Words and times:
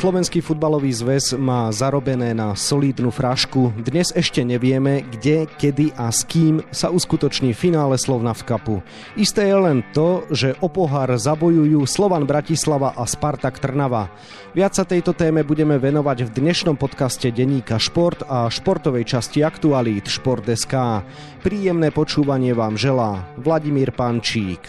Slovenský 0.00 0.40
futbalový 0.40 0.96
zväz 0.96 1.36
má 1.36 1.68
zarobené 1.68 2.32
na 2.32 2.56
solidnú 2.56 3.12
frašku. 3.12 3.84
Dnes 3.84 4.08
ešte 4.16 4.40
nevieme, 4.40 5.04
kde, 5.04 5.44
kedy 5.44 5.92
a 5.92 6.08
s 6.08 6.24
kým 6.24 6.64
sa 6.72 6.88
uskutoční 6.88 7.52
finále 7.52 8.00
Slovna 8.00 8.32
v 8.32 8.48
kapu. 8.48 8.76
Isté 9.20 9.52
je 9.52 9.60
len 9.60 9.84
to, 9.92 10.24
že 10.32 10.56
o 10.64 10.72
pohár 10.72 11.12
zabojujú 11.12 11.84
Slovan 11.84 12.24
Bratislava 12.24 12.96
a 12.96 13.04
Spartak 13.04 13.60
Trnava. 13.60 14.08
Viac 14.56 14.72
sa 14.72 14.88
tejto 14.88 15.12
téme 15.12 15.44
budeme 15.44 15.76
venovať 15.76 16.32
v 16.32 16.48
dnešnom 16.48 16.80
podcaste 16.80 17.28
denníka 17.28 17.76
Šport 17.76 18.24
a 18.24 18.48
športovej 18.48 19.04
časti 19.04 19.44
aktualít 19.44 20.08
Šport.sk. 20.08 21.04
Príjemné 21.44 21.92
počúvanie 21.92 22.56
vám 22.56 22.80
želá 22.80 23.28
Vladimír 23.36 23.92
Pančík. 23.92 24.64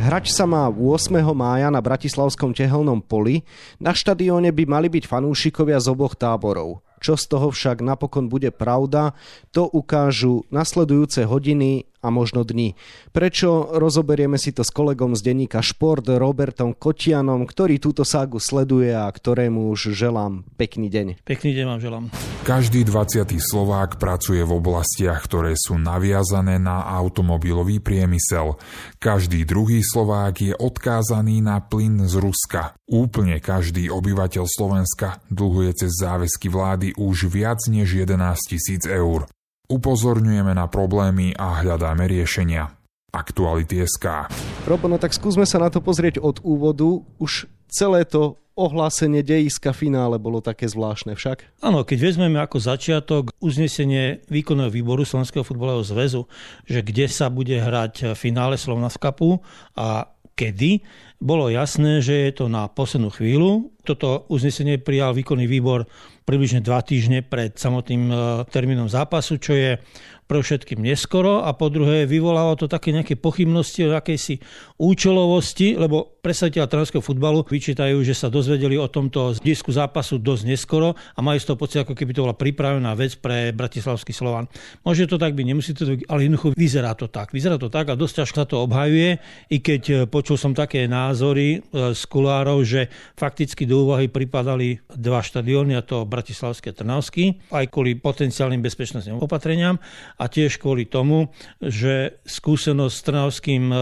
Hrať 0.00 0.32
sa 0.32 0.48
má 0.48 0.64
8. 0.72 1.12
mája 1.36 1.68
na 1.68 1.84
Bratislavskom 1.84 2.56
tehelnom 2.56 3.04
poli. 3.04 3.44
Na 3.76 3.92
štadióne 3.92 4.48
by 4.48 4.64
mali 4.64 4.88
byť 4.88 5.04
fanúšikovia 5.04 5.76
z 5.76 5.92
oboch 5.92 6.16
táborov. 6.16 6.80
Čo 7.04 7.20
z 7.20 7.24
toho 7.28 7.52
však 7.52 7.84
napokon 7.84 8.32
bude 8.32 8.48
pravda, 8.48 9.12
to 9.52 9.68
ukážu 9.68 10.48
nasledujúce 10.48 11.28
hodiny 11.28 11.84
a 12.00 12.08
možno 12.08 12.42
dni. 12.42 12.74
Prečo? 13.12 13.76
Rozoberieme 13.76 14.40
si 14.40 14.56
to 14.56 14.64
s 14.64 14.72
kolegom 14.72 15.12
z 15.16 15.20
denníka 15.24 15.60
Šport 15.60 16.08
Robertom 16.08 16.72
Kotianom, 16.72 17.44
ktorý 17.44 17.76
túto 17.76 18.02
ságu 18.04 18.40
sleduje 18.40 18.92
a 18.92 19.06
ktorému 19.08 19.72
už 19.72 19.92
želám 19.92 20.44
pekný 20.56 20.88
deň. 20.88 21.06
Pekný 21.24 21.52
deň 21.56 21.64
vám 21.68 21.80
želám. 21.80 22.04
Každý 22.44 22.88
20. 22.88 23.36
Slovák 23.36 24.00
pracuje 24.00 24.40
v 24.40 24.52
oblastiach, 24.56 25.20
ktoré 25.28 25.52
sú 25.54 25.76
naviazané 25.76 26.56
na 26.56 26.88
automobilový 26.88 27.84
priemysel. 27.84 28.56
Každý 28.96 29.44
druhý 29.44 29.84
Slovák 29.84 30.34
je 30.40 30.54
odkázaný 30.56 31.44
na 31.44 31.60
plyn 31.60 32.08
z 32.08 32.16
Ruska. 32.16 32.74
Úplne 32.88 33.38
každý 33.38 33.92
obyvateľ 33.92 34.44
Slovenska 34.48 35.22
dlhuje 35.30 35.70
cez 35.76 35.92
záväzky 36.00 36.48
vlády 36.50 36.96
už 36.96 37.28
viac 37.30 37.60
než 37.68 37.92
11 38.02 38.34
tisíc 38.48 38.82
eur. 38.88 39.28
Upozorňujeme 39.70 40.50
na 40.50 40.66
problémy 40.66 41.30
a 41.38 41.62
hľadáme 41.62 42.10
riešenia. 42.10 42.74
Aktuality 43.14 43.86
SK. 43.86 44.26
Robo, 44.66 44.90
no 44.90 44.98
tak 44.98 45.14
skúsme 45.14 45.46
sa 45.46 45.62
na 45.62 45.70
to 45.70 45.78
pozrieť 45.78 46.18
od 46.18 46.42
úvodu. 46.42 47.06
Už 47.22 47.46
celé 47.70 48.02
to 48.02 48.34
ohlásenie 48.58 49.22
dejiska 49.22 49.70
finále 49.70 50.18
bolo 50.18 50.42
také 50.42 50.66
zvláštne 50.66 51.14
však? 51.14 51.62
Áno, 51.62 51.86
keď 51.86 51.98
vezmeme 52.02 52.42
ako 52.42 52.58
začiatok 52.58 53.30
uznesenie 53.38 54.26
výkonného 54.26 54.74
výboru 54.74 55.06
Slovenského 55.06 55.46
futbalového 55.46 55.86
zväzu, 55.86 56.26
že 56.66 56.82
kde 56.82 57.06
sa 57.06 57.30
bude 57.30 57.54
hrať 57.54 58.18
finále 58.18 58.58
Slovna 58.58 58.90
v 58.90 58.98
kapu 58.98 59.30
a 59.78 60.10
kedy, 60.34 60.82
bolo 61.22 61.46
jasné, 61.52 62.00
že 62.00 62.26
je 62.26 62.32
to 62.32 62.46
na 62.50 62.66
poslednú 62.66 63.12
chvíľu. 63.12 63.70
Toto 63.84 64.24
uznesenie 64.32 64.80
prijal 64.80 65.12
výkonný 65.12 65.44
výbor 65.44 65.84
približne 66.30 66.62
dva 66.62 66.78
týždne 66.86 67.26
pred 67.26 67.58
samotným 67.58 68.02
e, 68.06 68.14
termínom 68.46 68.86
zápasu, 68.86 69.42
čo 69.42 69.52
je 69.58 69.82
pre 70.30 70.38
všetkým 70.38 70.78
neskoro 70.78 71.42
a 71.42 71.50
po 71.58 71.66
druhé 71.66 72.06
vyvolalo 72.06 72.54
to 72.54 72.70
také 72.70 72.94
nejaké 72.94 73.18
pochybnosti 73.18 73.90
o 73.90 73.98
akejsi 73.98 74.38
účelovosti, 74.78 75.74
lebo 75.74 76.22
predstaviteľa 76.22 76.70
trénerského 76.70 77.02
futbalu 77.02 77.42
vyčítajú, 77.42 77.98
že 78.06 78.14
sa 78.14 78.30
dozvedeli 78.30 78.78
o 78.78 78.86
tomto 78.86 79.34
disku 79.42 79.74
zápasu 79.74 80.22
dosť 80.22 80.42
neskoro 80.46 80.94
a 80.94 81.18
majú 81.18 81.42
z 81.42 81.46
toho 81.50 81.58
pocit, 81.58 81.82
ako 81.82 81.98
keby 81.98 82.14
to 82.14 82.22
bola 82.22 82.38
pripravená 82.38 82.94
vec 82.94 83.18
pre 83.18 83.50
Bratislavský 83.50 84.14
Slovan. 84.14 84.46
Môže 84.86 85.10
to 85.10 85.18
tak 85.18 85.34
byť, 85.34 85.46
nemusí 85.50 85.74
to 85.74 85.82
byť, 85.82 86.06
ale 86.06 86.30
jednoducho 86.30 86.54
vyzerá 86.54 86.94
to 86.94 87.10
tak. 87.10 87.34
Vyzerá 87.34 87.58
to 87.58 87.66
tak 87.66 87.90
a 87.90 87.98
dosť 87.98 88.22
ťažko 88.22 88.36
sa 88.38 88.46
to 88.46 88.62
obhajuje, 88.62 89.18
i 89.50 89.58
keď 89.58 89.82
e, 89.90 89.94
počul 90.06 90.38
som 90.38 90.54
také 90.54 90.86
názory 90.86 91.58
e, 91.58 91.90
z 91.90 92.02
kulárov, 92.06 92.62
že 92.62 92.86
fakticky 93.18 93.66
do 93.66 93.88
úvahy 93.88 94.06
pripadali 94.06 94.78
dva 94.94 95.24
štadióny, 95.24 95.74
a 95.74 95.82
to 95.82 96.06
Bratislavské 96.06 96.70
Trnavský, 96.70 97.50
aj 97.50 97.66
kvôli 97.72 97.98
potenciálnym 97.98 98.62
bezpečnostným 98.62 99.18
opatreniam 99.18 99.80
a 100.20 100.24
tiež 100.28 100.60
kvôli 100.60 100.84
tomu, 100.84 101.32
že 101.64 102.20
skúsenosť 102.28 102.92
s 102.92 103.04
Trnavským 103.08 103.64
e, 103.72 103.76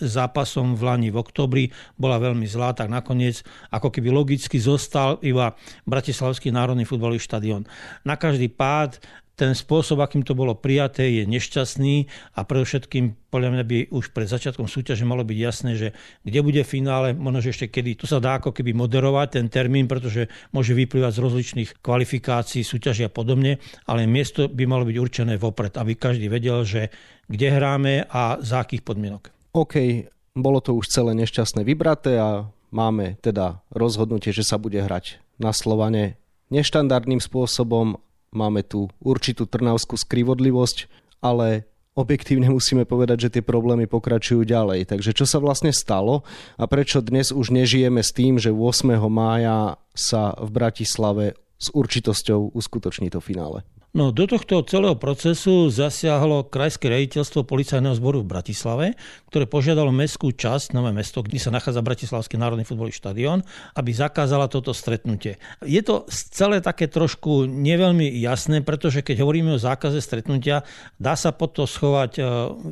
zápasom 0.00 0.78
v 0.78 0.82
Lani 0.86 1.08
v 1.10 1.20
oktobri 1.20 1.64
bola 1.98 2.22
veľmi 2.22 2.46
zlá, 2.46 2.72
tak 2.74 2.90
nakoniec 2.90 3.42
ako 3.74 3.90
keby 3.90 4.14
logicky 4.14 4.58
zostal 4.58 5.18
iba 5.20 5.54
Bratislavský 5.84 6.54
národný 6.54 6.86
futbalový 6.86 7.20
štadión. 7.20 7.66
Na 8.06 8.14
každý 8.16 8.48
pád 8.48 9.02
ten 9.38 9.54
spôsob, 9.54 10.02
akým 10.02 10.26
to 10.26 10.34
bolo 10.34 10.58
prijaté, 10.58 11.22
je 11.22 11.22
nešťastný 11.30 12.10
a 12.34 12.42
predovšetkým 12.42 13.30
podľa 13.30 13.50
mňa 13.54 13.64
by 13.70 13.78
už 13.94 14.10
pred 14.10 14.26
začiatkom 14.26 14.66
súťaže 14.66 15.06
malo 15.06 15.22
byť 15.22 15.38
jasné, 15.38 15.78
že 15.78 15.88
kde 16.26 16.42
bude 16.42 16.58
finále, 16.66 17.14
možno 17.14 17.46
ešte 17.46 17.70
kedy. 17.70 18.02
To 18.02 18.10
sa 18.10 18.18
dá 18.18 18.42
ako 18.42 18.50
keby 18.50 18.74
moderovať 18.74 19.38
ten 19.38 19.46
termín, 19.46 19.86
pretože 19.86 20.26
môže 20.50 20.74
vyplývať 20.74 21.14
z 21.14 21.22
rozličných 21.22 21.70
kvalifikácií, 21.78 22.66
súťaží 22.66 23.06
a 23.06 23.14
podobne, 23.14 23.62
ale 23.86 24.10
miesto 24.10 24.50
by 24.50 24.66
malo 24.66 24.82
byť 24.82 24.96
určené 24.98 25.38
vopred, 25.38 25.78
aby 25.78 25.94
každý 25.94 26.26
vedel, 26.26 26.66
že 26.66 26.90
kde 27.30 27.46
hráme 27.54 28.10
a 28.10 28.42
za 28.42 28.66
akých 28.66 28.82
podmienok. 28.82 29.37
OK, 29.52 30.06
bolo 30.36 30.58
to 30.60 30.76
už 30.76 30.92
celé 30.92 31.16
nešťastné 31.18 31.64
vybraté 31.64 32.20
a 32.20 32.48
máme 32.70 33.16
teda 33.24 33.64
rozhodnutie, 33.72 34.30
že 34.30 34.44
sa 34.44 34.60
bude 34.60 34.78
hrať 34.78 35.18
na 35.40 35.54
Slovane 35.56 36.18
neštandardným 36.52 37.20
spôsobom 37.20 38.00
máme 38.32 38.60
tu 38.64 38.92
určitú 39.00 39.48
trnavskú 39.48 39.96
skrivodlivosť, 39.96 40.88
ale 41.24 41.64
objektívne 41.96 42.52
musíme 42.56 42.84
povedať, 42.84 43.28
že 43.28 43.32
tie 43.38 43.42
problémy 43.44 43.88
pokračujú 43.88 44.44
ďalej. 44.44 44.88
Takže 44.88 45.16
čo 45.16 45.24
sa 45.24 45.40
vlastne 45.40 45.72
stalo 45.72 46.24
a 46.60 46.64
prečo 46.68 47.00
dnes 47.00 47.32
už 47.32 47.52
nežijeme 47.54 48.00
s 48.04 48.12
tým, 48.12 48.36
že 48.36 48.52
8. 48.52 48.96
mája 49.08 49.80
sa 49.96 50.36
v 50.38 50.48
Bratislave 50.52 51.34
s 51.58 51.74
určitosťou 51.74 52.54
uskutoční 52.54 53.10
to 53.10 53.18
finále? 53.18 53.66
No, 53.96 54.12
do 54.12 54.28
tohto 54.28 54.60
celého 54.68 55.00
procesu 55.00 55.72
zasiahlo 55.72 56.44
Krajské 56.44 56.92
rejiteľstvo 56.92 57.48
policajného 57.48 57.96
zboru 57.96 58.20
v 58.20 58.36
Bratislave, 58.36 58.86
ktoré 59.32 59.48
požiadalo 59.48 59.88
mestskú 59.88 60.28
časť, 60.28 60.76
nové 60.76 60.92
mesto, 60.92 61.24
kde 61.24 61.40
sa 61.40 61.48
nachádza 61.48 61.80
Bratislavský 61.80 62.36
národný 62.36 62.68
futbalový 62.68 62.92
štadión, 62.92 63.40
aby 63.72 63.90
zakázala 63.96 64.52
toto 64.52 64.76
stretnutie. 64.76 65.40
Je 65.64 65.80
to 65.80 66.04
celé 66.12 66.60
také 66.60 66.84
trošku 66.92 67.48
neveľmi 67.48 68.12
jasné, 68.20 68.60
pretože 68.60 69.00
keď 69.00 69.24
hovoríme 69.24 69.56
o 69.56 69.62
zákaze 69.62 70.04
stretnutia, 70.04 70.68
dá 71.00 71.16
sa 71.16 71.32
pod 71.32 71.56
to 71.56 71.64
schovať 71.64 72.12
e, 72.20 72.22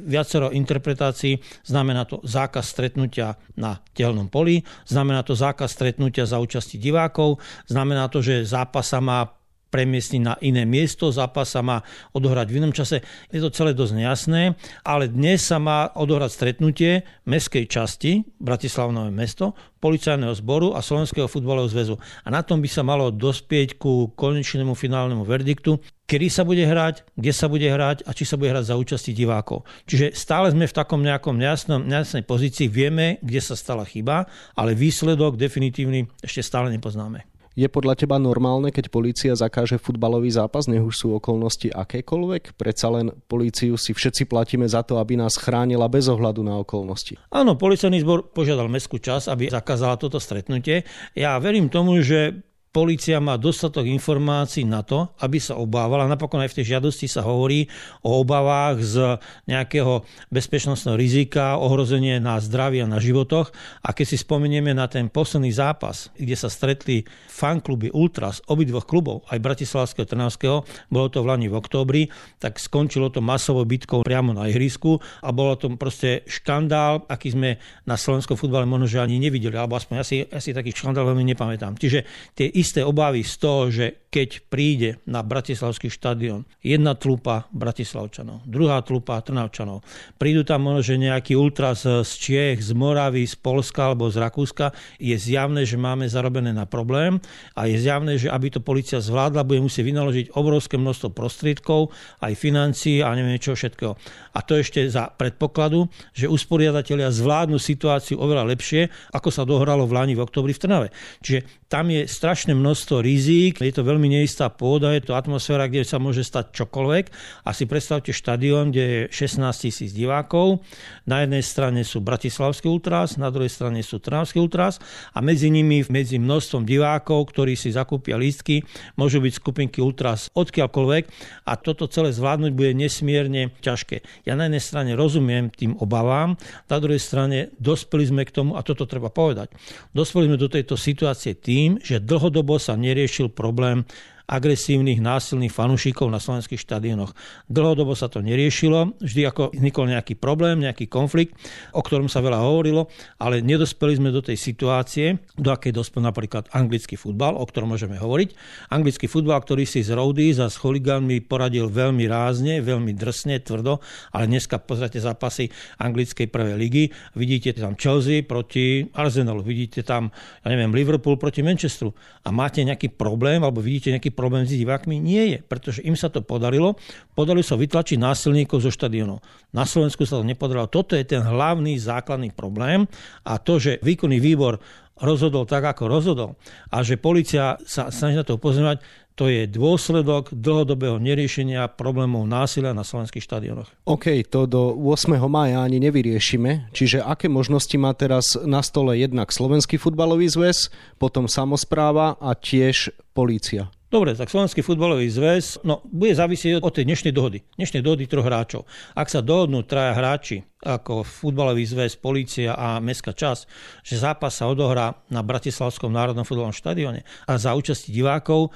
viacero 0.04 0.52
interpretácií. 0.52 1.40
Znamená 1.64 2.04
to 2.04 2.20
zákaz 2.28 2.76
stretnutia 2.76 3.40
na 3.56 3.80
telnom 3.96 4.28
poli, 4.28 4.60
znamená 4.84 5.24
to 5.24 5.32
zákaz 5.32 5.72
stretnutia 5.72 6.28
za 6.28 6.36
účasti 6.36 6.76
divákov, 6.76 7.40
znamená 7.64 8.12
to, 8.12 8.20
že 8.20 8.44
zápas 8.44 8.92
sa 8.92 9.00
má 9.00 9.35
premiestniť 9.76 10.22
na 10.24 10.34
iné 10.40 10.64
miesto, 10.64 11.12
zápas 11.12 11.52
sa 11.52 11.60
má 11.60 11.84
odohrať 12.16 12.48
v 12.48 12.64
inom 12.64 12.72
čase. 12.72 13.04
Je 13.28 13.44
to 13.44 13.52
celé 13.52 13.76
dosť 13.76 13.92
nejasné, 13.92 14.56
ale 14.88 15.12
dnes 15.12 15.44
sa 15.44 15.60
má 15.60 15.92
odohrať 15.92 16.32
stretnutie 16.32 17.04
mestskej 17.28 17.68
časti, 17.68 18.24
Bratislavnové 18.40 19.12
mesto, 19.12 19.52
policajného 19.84 20.32
zboru 20.32 20.72
a 20.72 20.80
Slovenského 20.80 21.28
futbalového 21.28 21.68
zväzu. 21.68 21.94
A 22.24 22.32
na 22.32 22.40
tom 22.40 22.64
by 22.64 22.68
sa 22.72 22.80
malo 22.80 23.12
dospieť 23.12 23.76
ku 23.76 24.16
konečnému 24.16 24.72
finálnemu 24.72 25.28
verdiktu, 25.28 25.76
kedy 26.08 26.32
sa 26.32 26.48
bude 26.48 26.64
hrať, 26.64 27.04
kde 27.12 27.32
sa 27.36 27.52
bude 27.52 27.68
hrať 27.68 28.08
a 28.08 28.16
či 28.16 28.24
sa 28.24 28.40
bude 28.40 28.48
hrať 28.48 28.72
za 28.72 28.80
účasti 28.80 29.12
divákov. 29.12 29.68
Čiže 29.84 30.16
stále 30.16 30.56
sme 30.56 30.64
v 30.64 30.72
takom 30.72 31.04
nejakom 31.04 31.36
nejasnom, 31.36 31.84
nejasnej 31.84 32.24
pozícii, 32.24 32.72
vieme, 32.72 33.20
kde 33.20 33.44
sa 33.44 33.52
stala 33.52 33.84
chyba, 33.84 34.24
ale 34.56 34.72
výsledok 34.72 35.36
definitívny 35.36 36.08
ešte 36.24 36.40
stále 36.40 36.72
nepoznáme. 36.72 37.35
Je 37.56 37.64
podľa 37.72 37.96
teba 37.96 38.20
normálne, 38.20 38.68
keď 38.68 38.92
polícia 38.92 39.32
zakáže 39.32 39.80
futbalový 39.80 40.28
zápas, 40.28 40.68
nech 40.68 40.84
už 40.84 40.92
sú 40.92 41.08
okolnosti 41.16 41.72
akékoľvek? 41.72 42.52
Predsa 42.52 42.92
len 42.92 43.16
políciu 43.32 43.80
si 43.80 43.96
všetci 43.96 44.28
platíme 44.28 44.68
za 44.68 44.84
to, 44.84 45.00
aby 45.00 45.16
nás 45.16 45.40
chránila 45.40 45.88
bez 45.88 46.04
ohľadu 46.12 46.44
na 46.44 46.60
okolnosti. 46.60 47.16
Áno, 47.32 47.56
policajný 47.56 48.04
zbor 48.04 48.28
požiadal 48.28 48.68
mestskú 48.68 49.00
čas, 49.00 49.24
aby 49.24 49.48
zakázala 49.48 49.96
toto 49.96 50.20
stretnutie. 50.20 50.84
Ja 51.16 51.40
verím 51.40 51.72
tomu, 51.72 51.96
že 52.04 52.44
Polícia 52.76 53.16
má 53.24 53.40
dostatok 53.40 53.88
informácií 53.88 54.68
na 54.68 54.84
to, 54.84 55.08
aby 55.24 55.40
sa 55.40 55.56
obávala. 55.56 56.04
Napokon 56.04 56.44
aj 56.44 56.52
v 56.52 56.56
tej 56.60 56.76
žiadosti 56.76 57.08
sa 57.08 57.24
hovorí 57.24 57.72
o 58.04 58.20
obavách 58.20 58.76
z 58.84 59.16
nejakého 59.48 60.04
bezpečnostného 60.28 60.92
rizika, 60.92 61.56
ohrozenie 61.56 62.20
na 62.20 62.36
zdraví 62.36 62.84
a 62.84 62.90
na 62.90 63.00
životoch. 63.00 63.48
A 63.80 63.96
keď 63.96 64.12
si 64.12 64.20
spomenieme 64.20 64.76
na 64.76 64.92
ten 64.92 65.08
posledný 65.08 65.56
zápas, 65.56 66.12
kde 66.20 66.36
sa 66.36 66.52
stretli 66.52 67.08
fankluby 67.32 67.96
Ultras 67.96 68.44
obidvoch 68.44 68.84
klubov, 68.84 69.24
aj 69.32 69.40
Bratislavského 69.40 70.04
a 70.04 70.10
Trnavského, 70.12 70.56
bolo 70.92 71.08
to 71.08 71.24
v 71.24 71.32
Lani 71.32 71.48
v 71.48 71.56
októbri, 71.56 72.12
tak 72.36 72.60
skončilo 72.60 73.08
to 73.08 73.24
masovou 73.24 73.64
bitkou 73.64 74.04
priamo 74.04 74.36
na 74.36 74.52
ihrisku 74.52 75.00
a 75.24 75.32
bolo 75.32 75.56
to 75.56 75.72
proste 75.80 76.28
škandál, 76.28 77.08
aký 77.08 77.32
sme 77.32 77.56
na 77.88 77.96
slovenskom 77.96 78.36
futbale 78.36 78.68
možno 78.68 78.84
že 78.84 79.00
ani 79.00 79.16
nevideli, 79.16 79.56
alebo 79.56 79.80
aspoň 79.80 79.96
asi, 79.96 80.28
asi 80.28 80.52
taký 80.52 80.76
škandál 80.76 81.08
veľmi 81.08 81.24
nepamätám. 81.32 81.80
Čiže 81.80 82.04
tie 82.36 82.52
isté 82.66 82.82
obavy 82.82 83.22
z 83.22 83.34
toho, 83.38 83.70
že 83.70 83.86
keď 84.10 84.48
príde 84.48 84.90
na 85.04 85.20
Bratislavský 85.20 85.92
štadión 85.92 86.48
jedna 86.64 86.96
tlupa 86.96 87.44
Bratislavčanov, 87.52 88.48
druhá 88.48 88.80
tlupa 88.80 89.20
Trnavčanov, 89.20 89.84
prídu 90.16 90.40
tam 90.40 90.64
možno, 90.64 90.80
že 90.80 90.96
nejaký 90.96 91.36
ultras 91.36 91.84
z 91.84 92.10
Čiech, 92.16 92.64
z 92.64 92.72
Moravy, 92.72 93.28
z 93.28 93.36
Polska 93.36 93.92
alebo 93.92 94.08
z 94.08 94.16
Rakúska, 94.16 94.72
je 94.96 95.12
zjavné, 95.14 95.68
že 95.68 95.76
máme 95.76 96.08
zarobené 96.08 96.56
na 96.56 96.64
problém 96.64 97.20
a 97.52 97.68
je 97.68 97.76
zjavné, 97.76 98.16
že 98.16 98.32
aby 98.32 98.48
to 98.48 98.64
policia 98.64 99.04
zvládla, 99.04 99.44
bude 99.44 99.60
musieť 99.60 99.84
vynaložiť 99.84 100.26
obrovské 100.32 100.80
množstvo 100.80 101.12
prostriedkov, 101.12 101.92
aj 102.24 102.32
financií 102.40 103.04
a 103.04 103.12
neviem 103.12 103.36
čo 103.36 103.52
všetkého. 103.52 104.00
A 104.32 104.40
to 104.40 104.56
ešte 104.56 104.80
za 104.88 105.12
predpokladu, 105.12 105.92
že 106.16 106.24
usporiadatelia 106.24 107.12
zvládnu 107.12 107.60
situáciu 107.60 108.16
oveľa 108.16 108.48
lepšie, 108.48 108.88
ako 109.12 109.28
sa 109.28 109.44
dohralo 109.44 109.84
v 109.84 109.92
Lani 109.92 110.14
v 110.16 110.24
oktobri 110.24 110.56
v 110.56 110.62
Trnave. 110.64 110.88
Čiže 111.20 111.68
tam 111.68 111.92
je 111.92 112.08
strašné 112.08 112.55
množstvo 112.56 113.04
rizík, 113.04 113.60
je 113.60 113.74
to 113.74 113.84
veľmi 113.84 114.08
neistá 114.08 114.48
pôda, 114.48 114.96
je 114.96 115.04
to 115.04 115.12
atmosféra, 115.12 115.68
kde 115.68 115.84
sa 115.84 116.00
môže 116.00 116.24
stať 116.24 116.56
čokoľvek. 116.56 117.04
A 117.44 117.50
si 117.52 117.64
predstavte 117.64 118.12
štadión, 118.12 118.72
kde 118.72 118.84
je 118.84 119.00
16 119.12 119.46
tisíc 119.56 119.90
divákov. 119.92 120.64
Na 121.06 121.24
jednej 121.24 121.42
strane 121.42 121.82
sú 121.82 122.04
Bratislavský 122.04 122.68
ultras, 122.68 123.16
na 123.16 123.32
druhej 123.32 123.50
strane 123.50 123.80
sú 123.80 124.02
Trnavský 124.02 124.38
ultras 124.38 124.78
a 125.16 125.22
medzi 125.22 125.48
nimi, 125.48 125.82
medzi 125.88 126.20
množstvom 126.20 126.66
divákov, 126.66 127.32
ktorí 127.32 127.56
si 127.56 127.72
zakúpia 127.72 128.20
lístky, 128.20 128.62
môžu 129.00 129.18
byť 129.18 129.32
skupinky 129.32 129.78
ultras 129.82 130.28
odkiaľkoľvek 130.36 131.04
a 131.46 131.52
toto 131.56 131.88
celé 131.88 132.12
zvládnuť 132.12 132.52
bude 132.52 132.76
nesmierne 132.76 133.56
ťažké. 133.64 134.28
Ja 134.28 134.36
na 134.36 134.46
jednej 134.46 134.62
strane 134.62 134.90
rozumiem 134.92 135.48
tým 135.48 135.80
obavám, 135.80 136.36
na 136.68 136.76
druhej 136.76 137.00
strane 137.00 137.54
dospeli 137.56 138.04
sme 138.06 138.22
k 138.28 138.34
tomu, 138.36 138.54
a 138.54 138.60
toto 138.60 138.84
treba 138.84 139.08
povedať, 139.08 139.50
dospeli 139.96 140.28
sme 140.28 140.38
do 140.38 140.52
tejto 140.52 140.76
situácie 140.76 141.32
tým, 141.32 141.80
že 141.80 142.02
dlhodobo 142.02 142.35
sa 142.58 142.74
neriešil 142.76 143.30
problém 143.30 143.86
agresívnych, 144.26 144.98
násilných 144.98 145.54
fanúšikov 145.54 146.10
na 146.10 146.18
slovenských 146.18 146.58
štadionoch. 146.58 147.14
Dlhodobo 147.46 147.94
sa 147.94 148.10
to 148.10 148.18
neriešilo, 148.18 148.98
vždy 148.98 149.22
ako 149.30 149.42
vznikol 149.54 149.86
nejaký 149.86 150.18
problém, 150.18 150.66
nejaký 150.66 150.90
konflikt, 150.90 151.38
o 151.70 151.80
ktorom 151.80 152.10
sa 152.10 152.18
veľa 152.18 152.42
hovorilo, 152.42 152.90
ale 153.22 153.38
nedospeli 153.38 154.02
sme 154.02 154.10
do 154.10 154.18
tej 154.20 154.34
situácie, 154.34 155.22
do 155.38 155.54
akej 155.54 155.70
dospel 155.70 156.02
napríklad 156.02 156.50
anglický 156.50 156.98
futbal, 156.98 157.38
o 157.38 157.46
ktorom 157.46 157.78
môžeme 157.78 157.94
hovoriť. 157.96 158.34
Anglický 158.74 159.06
futbal, 159.06 159.38
ktorý 159.38 159.62
si 159.62 159.86
z 159.86 159.94
Rowdies 159.94 160.42
a 160.42 160.50
s 160.50 160.58
chuligánmi 160.58 161.22
poradil 161.22 161.70
veľmi 161.70 162.10
rázne, 162.10 162.58
veľmi 162.58 162.98
drsne, 162.98 163.38
tvrdo, 163.46 163.78
ale 164.10 164.26
dneska 164.26 164.58
pozrite 164.58 164.98
zápasy 164.98 165.54
anglickej 165.78 166.26
prvej 166.26 166.56
ligy, 166.58 166.84
vidíte 167.14 167.54
tam 167.54 167.78
Chelsea 167.78 168.26
proti 168.26 168.90
Arsenalu, 168.90 169.46
vidíte 169.46 169.86
tam, 169.86 170.10
ja 170.42 170.48
neviem, 170.50 170.74
Liverpool 170.74 171.14
proti 171.14 171.46
Manchesteru 171.46 171.94
a 172.26 172.34
máte 172.34 172.66
nejaký 172.66 172.90
problém, 172.90 173.38
alebo 173.44 173.62
vidíte 173.62 173.94
nejaký 173.94 174.15
problém 174.16 174.48
s 174.48 174.56
divákmi? 174.56 174.96
Nie 174.96 175.36
je, 175.36 175.38
pretože 175.44 175.84
im 175.84 175.92
sa 175.92 176.08
to 176.08 176.24
podarilo. 176.24 176.80
Podarilo 177.12 177.44
sa 177.44 177.60
vytlačiť 177.60 178.00
násilníkov 178.00 178.64
zo 178.64 178.72
štadionov. 178.72 179.20
Na 179.52 179.68
Slovensku 179.68 180.08
sa 180.08 180.16
to 180.16 180.24
nepodarilo. 180.24 180.72
Toto 180.72 180.96
je 180.96 181.04
ten 181.04 181.20
hlavný 181.20 181.76
základný 181.76 182.32
problém 182.32 182.88
a 183.28 183.36
to, 183.36 183.60
že 183.60 183.76
výkonný 183.84 184.16
výbor 184.16 184.56
rozhodol 184.96 185.44
tak, 185.44 185.68
ako 185.68 185.92
rozhodol 185.92 186.30
a 186.72 186.80
že 186.80 186.96
policia 186.96 187.60
sa 187.68 187.92
snaží 187.92 188.16
na 188.16 188.24
to 188.24 188.40
upozorňovať, 188.40 188.80
to 189.16 189.32
je 189.32 189.48
dôsledok 189.48 190.28
dlhodobého 190.36 191.00
neriešenia 191.00 191.72
problémov 191.72 192.28
násilia 192.28 192.76
na 192.76 192.84
slovenských 192.84 193.24
štadionoch. 193.24 193.72
OK, 193.88 194.20
to 194.28 194.44
do 194.44 194.76
8. 194.76 195.16
maja 195.24 195.64
ani 195.64 195.80
nevyriešime. 195.80 196.68
Čiže 196.76 197.00
aké 197.00 197.32
možnosti 197.32 197.72
má 197.80 197.96
teraz 197.96 198.36
na 198.44 198.60
stole 198.60 199.00
jednak 199.00 199.32
Slovenský 199.32 199.80
futbalový 199.80 200.28
zväz, 200.28 200.68
potom 201.00 201.32
samozpráva 201.32 202.20
a 202.20 202.36
tiež 202.36 202.92
polícia? 203.16 203.72
Dobre, 203.86 204.18
tak 204.18 204.26
Slovenský 204.26 204.66
futbalový 204.66 205.06
zväz 205.06 205.62
no, 205.62 205.78
bude 205.86 206.10
závisieť 206.10 206.58
od 206.58 206.74
tej 206.74 206.90
dnešnej 206.90 207.14
dohody. 207.14 207.46
Dnešnej 207.54 207.86
dohody 207.86 208.10
troch 208.10 208.26
hráčov. 208.26 208.66
Ak 208.98 209.06
sa 209.06 209.22
dohodnú 209.22 209.62
traja 209.62 209.94
hráči, 209.94 210.42
ako 210.58 211.06
futbalový 211.06 211.62
zväz, 211.62 211.94
polícia 211.94 212.58
a 212.58 212.82
mestská 212.82 213.14
časť, 213.14 213.46
že 213.86 214.02
zápas 214.02 214.34
sa 214.34 214.50
odohrá 214.50 215.06
na 215.06 215.22
Bratislavskom 215.22 215.94
národnom 215.94 216.26
futbalovom 216.26 216.50
štadióne 216.50 217.06
a 217.30 217.32
za 217.38 217.54
účasti 217.54 217.94
divákov 217.94 218.50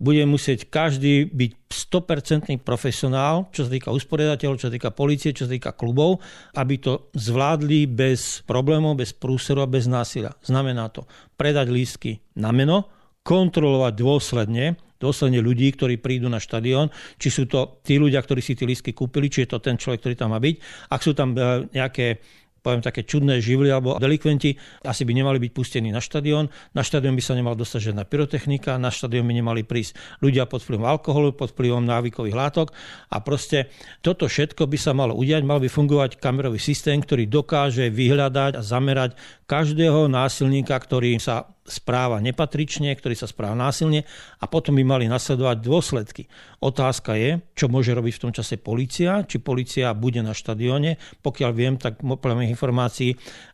bude 0.00 0.24
musieť 0.24 0.72
každý 0.72 1.28
byť 1.28 1.52
100% 1.68 2.64
profesionál, 2.64 3.52
čo 3.52 3.68
sa 3.68 3.70
týka 3.76 3.92
usporiadateľov, 3.92 4.64
čo 4.64 4.72
sa 4.72 4.74
týka 4.80 4.96
policie, 4.96 5.36
čo 5.36 5.44
sa 5.44 5.52
týka 5.52 5.76
klubov, 5.76 6.24
aby 6.56 6.80
to 6.80 7.12
zvládli 7.12 7.84
bez 7.84 8.40
problémov, 8.48 8.96
bez 8.96 9.12
prúseru 9.12 9.60
a 9.60 9.68
bez 9.68 9.84
násilia. 9.84 10.32
Znamená 10.40 10.88
to 10.88 11.04
predať 11.36 11.68
lístky 11.68 12.24
na 12.40 12.48
meno, 12.48 12.88
kontrolovať 13.30 13.94
dôsledne, 13.94 14.74
dôsledne 14.98 15.38
ľudí, 15.38 15.70
ktorí 15.78 16.02
prídu 16.02 16.26
na 16.26 16.42
štadión, 16.42 16.90
či 17.14 17.30
sú 17.30 17.46
to 17.46 17.78
tí 17.86 17.94
ľudia, 17.94 18.18
ktorí 18.18 18.42
si 18.42 18.58
tie 18.58 18.66
lístky 18.66 18.90
kúpili, 18.90 19.30
či 19.30 19.46
je 19.46 19.54
to 19.54 19.62
ten 19.62 19.78
človek, 19.78 20.02
ktorý 20.02 20.14
tam 20.18 20.34
má 20.34 20.42
byť. 20.42 20.54
Ak 20.90 21.00
sú 21.06 21.14
tam 21.14 21.38
e, 21.38 21.70
nejaké 21.70 22.18
poviem 22.60 22.84
také 22.84 23.08
čudné 23.08 23.40
živly 23.40 23.72
alebo 23.72 23.96
delikventi, 23.96 24.52
asi 24.84 25.08
by 25.08 25.12
nemali 25.16 25.40
byť 25.40 25.52
pustení 25.56 25.88
na 25.88 26.04
štadión. 26.04 26.52
Na 26.76 26.84
štadión 26.84 27.16
by 27.16 27.22
sa 27.24 27.32
nemal 27.32 27.56
dostať 27.56 27.90
žiadna 27.90 28.04
pyrotechnika, 28.04 28.76
na 28.76 28.92
štadión 28.92 29.24
by 29.24 29.32
nemali 29.32 29.64
prísť 29.64 29.96
ľudia 30.20 30.44
pod 30.44 30.60
vplyvom 30.60 30.84
alkoholu, 30.84 31.32
pod 31.32 31.56
vplyvom 31.56 31.80
návykových 31.88 32.36
látok 32.36 32.76
a 33.08 33.16
proste 33.24 33.72
toto 34.04 34.28
všetko 34.28 34.68
by 34.68 34.76
sa 34.76 34.92
malo 34.92 35.16
udiať, 35.16 35.40
mal 35.40 35.56
by 35.56 35.72
fungovať 35.72 36.20
kamerový 36.20 36.60
systém, 36.60 37.00
ktorý 37.00 37.26
dokáže 37.26 37.88
vyhľadať 37.88 38.60
a 38.60 38.62
zamerať 38.62 39.16
každého 39.48 40.12
násilníka, 40.12 40.76
ktorý 40.76 41.16
sa 41.16 41.48
správa 41.66 42.18
nepatrične, 42.18 42.90
ktorý 42.96 43.14
sa 43.14 43.28
správa 43.28 43.54
násilne 43.54 44.08
a 44.40 44.44
potom 44.48 44.74
by 44.76 44.84
mali 44.84 45.04
nasledovať 45.06 45.56
dôsledky. 45.60 46.22
Otázka 46.60 47.14
je, 47.16 47.40
čo 47.54 47.68
môže 47.68 47.94
robiť 47.94 48.12
v 48.16 48.22
tom 48.28 48.32
čase 48.34 48.58
policia, 48.58 49.24
či 49.24 49.38
policia 49.40 49.92
bude 49.94 50.20
na 50.20 50.34
štadióne. 50.34 50.96
Pokiaľ 51.20 51.50
viem, 51.54 51.76
tak 51.78 52.02
podľa 52.02 52.36
mojich 52.36 52.52
informácií 52.52 53.10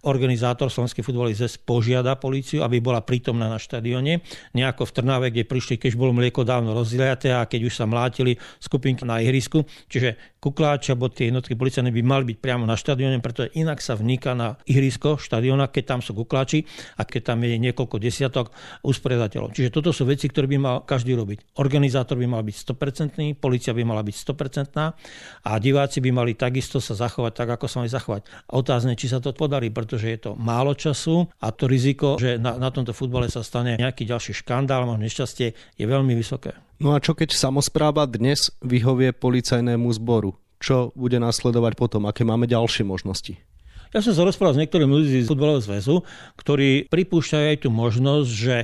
organizátor 0.06 0.72
Slovenskej 0.72 1.04
futbalový 1.04 1.36
zväz 1.36 1.60
požiada 1.62 2.16
policiu, 2.18 2.64
aby 2.64 2.80
bola 2.80 3.02
prítomná 3.02 3.46
na 3.50 3.60
štadióne. 3.60 4.24
Nejako 4.54 4.88
v 4.88 4.94
Trnave, 4.96 5.26
kde 5.30 5.46
prišli, 5.46 5.76
keď 5.76 5.98
bolo 5.98 6.16
mlieko 6.16 6.46
dávno 6.46 6.72
rozdielaté 6.72 7.34
a 7.34 7.44
keď 7.46 7.68
už 7.68 7.74
sa 7.74 7.84
mlátili 7.84 8.38
skupinky 8.58 9.04
na 9.04 9.20
ihrisku. 9.20 9.66
Čiže 9.90 10.38
kukláči 10.40 10.94
alebo 10.94 11.10
tie 11.10 11.28
jednotky 11.28 11.58
policajné 11.58 11.90
by 11.90 12.02
mali 12.06 12.24
byť 12.30 12.38
priamo 12.38 12.64
na 12.64 12.78
štadióne, 12.78 13.18
pretože 13.18 13.50
inak 13.58 13.82
sa 13.82 13.98
vniká 13.98 14.38
na 14.38 14.54
ihrisko 14.70 15.18
štadióna, 15.18 15.68
keď 15.74 15.84
tam 15.96 16.00
sú 16.02 16.14
kukláči 16.14 16.62
a 16.96 17.02
keď 17.02 17.34
tam 17.34 17.42
je 17.42 17.58
niekoľko 17.58 17.95
desiatok 17.98 18.52
usporiadateľov. 18.84 19.52
Čiže 19.56 19.70
toto 19.72 19.90
sú 19.90 20.06
veci, 20.06 20.28
ktoré 20.30 20.46
by 20.46 20.58
mal 20.58 20.76
každý 20.82 21.16
robiť. 21.16 21.58
Organizátor 21.60 22.16
by 22.20 22.26
mal 22.28 22.42
byť 22.44 22.56
100%, 22.56 23.40
policia 23.40 23.72
by 23.72 23.82
mala 23.82 24.02
byť 24.04 24.16
100% 24.16 25.46
a 25.46 25.50
diváci 25.58 25.98
by 26.00 26.10
mali 26.12 26.32
takisto 26.38 26.78
sa 26.78 26.94
zachovať 26.94 27.32
tak, 27.32 27.48
ako 27.56 27.66
sa 27.66 27.76
mali 27.82 27.90
zachovať. 27.90 28.22
Otázne, 28.52 28.94
či 28.94 29.08
sa 29.10 29.18
to 29.18 29.32
podarí, 29.32 29.72
pretože 29.72 30.06
je 30.08 30.18
to 30.18 30.30
málo 30.38 30.76
času 30.76 31.26
a 31.40 31.50
to 31.52 31.66
riziko, 31.66 32.20
že 32.20 32.36
na, 32.36 32.56
na 32.56 32.68
tomto 32.70 32.96
futbale 32.96 33.28
sa 33.32 33.44
stane 33.44 33.80
nejaký 33.80 34.06
ďalší 34.06 34.36
škandál, 34.36 34.86
možno 34.86 35.04
nešťastie, 35.04 35.48
je 35.76 35.84
veľmi 35.84 36.12
vysoké. 36.16 36.56
No 36.76 36.92
a 36.92 37.00
čo 37.00 37.16
keď 37.16 37.32
samozpráva 37.32 38.04
dnes 38.04 38.52
vyhovie 38.60 39.16
policajnému 39.16 39.88
zboru? 39.96 40.36
Čo 40.60 40.92
bude 40.96 41.20
následovať 41.20 41.76
potom? 41.76 42.08
Aké 42.08 42.24
máme 42.24 42.48
ďalšie 42.48 42.84
možnosti? 42.84 43.36
Ja 43.94 44.02
som 44.02 44.12
sa 44.14 44.26
rozprával 44.26 44.58
s 44.58 44.60
niektorými 44.66 44.90
ľuďmi 44.90 45.20
z 45.22 45.30
futbalového 45.30 45.62
zväzu, 45.62 46.02
ktorí 46.34 46.90
pripúšťajú 46.90 47.44
aj 47.54 47.58
tú 47.62 47.68
možnosť, 47.70 48.30
že 48.30 48.56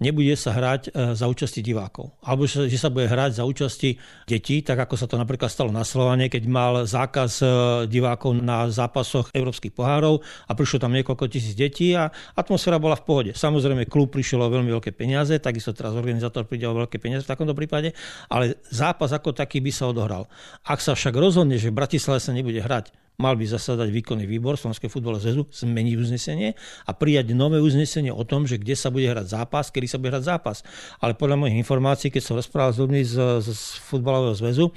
nebude 0.00 0.32
sa 0.34 0.56
hrať 0.56 0.88
e, 0.88 1.12
za 1.12 1.28
účasti 1.28 1.60
divákov. 1.60 2.16
Alebo 2.24 2.48
že 2.48 2.72
sa 2.80 2.88
bude 2.88 3.04
hrať 3.06 3.36
za 3.36 3.44
účasti 3.44 4.00
detí, 4.24 4.64
tak 4.64 4.80
ako 4.80 4.96
sa 4.96 5.06
to 5.06 5.20
napríklad 5.20 5.52
stalo 5.52 5.68
na 5.68 5.84
Slovane, 5.84 6.32
keď 6.32 6.42
mal 6.48 6.72
zákaz 6.88 7.30
e, 7.40 7.46
divákov 7.92 8.40
na 8.40 8.72
zápasoch 8.72 9.28
európskych 9.36 9.76
pohárov 9.76 10.24
a 10.48 10.52
prišlo 10.56 10.80
tam 10.80 10.96
niekoľko 10.96 11.28
tisíc 11.28 11.52
detí 11.52 11.92
a 11.92 12.08
atmosféra 12.32 12.80
bola 12.80 12.96
v 12.96 13.04
pohode. 13.04 13.32
Samozrejme, 13.36 13.84
klub 13.86 14.08
prišiel 14.08 14.40
o 14.40 14.48
veľmi 14.48 14.72
veľké 14.80 14.96
peniaze, 14.96 15.36
takisto 15.36 15.76
teraz 15.76 15.92
organizátor 15.92 16.48
príde 16.48 16.64
o 16.64 16.74
veľké 16.74 16.96
peniaze 16.96 17.28
v 17.28 17.32
takomto 17.36 17.52
prípade, 17.52 17.92
ale 18.32 18.56
zápas 18.72 19.12
ako 19.12 19.36
taký 19.36 19.60
by 19.60 19.70
sa 19.70 19.92
odohral. 19.92 20.26
Ak 20.64 20.80
sa 20.80 20.96
však 20.96 21.12
rozhodne, 21.12 21.60
že 21.60 21.68
v 21.68 21.76
Bratislave 21.76 22.24
sa 22.24 22.32
nebude 22.32 22.64
hrať, 22.64 22.88
mal 23.20 23.36
by 23.36 23.44
zasadať 23.44 23.92
výkonný 23.92 24.24
výbor 24.24 24.56
Slovenského 24.56 24.88
futbalového 24.88 25.20
zväzu, 25.20 25.42
zmeniť 25.52 25.94
uznesenie 26.00 26.56
a 26.88 26.90
prijať 26.96 27.36
nové 27.36 27.60
uznesenie 27.60 28.08
o 28.08 28.24
tom, 28.24 28.48
že 28.48 28.56
kde 28.56 28.72
sa 28.72 28.88
bude 28.88 29.04
hrať 29.04 29.28
zápas, 29.28 29.68
kedy 29.68 29.84
sa 29.84 30.00
bude 30.00 30.16
hrať 30.16 30.24
zápas. 30.24 30.64
Ale 31.04 31.12
podľa 31.12 31.44
mojich 31.44 31.60
informácií, 31.60 32.08
keď 32.08 32.22
som 32.24 32.40
rozprával 32.40 32.72
s 32.72 32.80
ľuďmi 32.80 33.00
z, 33.04 33.14
z 33.44 33.60
futbalového 33.84 34.32
zväzu, 34.32 34.72